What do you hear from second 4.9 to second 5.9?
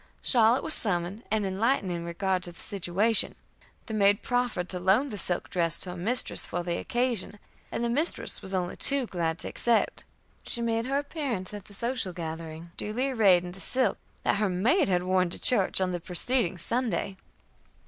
the silk dress